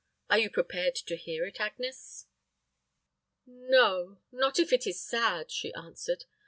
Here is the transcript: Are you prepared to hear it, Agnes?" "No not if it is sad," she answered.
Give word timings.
Are 0.31 0.39
you 0.39 0.49
prepared 0.49 0.95
to 0.95 1.15
hear 1.15 1.45
it, 1.45 1.59
Agnes?" 1.61 2.25
"No 3.45 4.17
not 4.31 4.57
if 4.57 4.73
it 4.73 4.87
is 4.87 4.99
sad," 4.99 5.51
she 5.51 5.71
answered. 5.75 6.25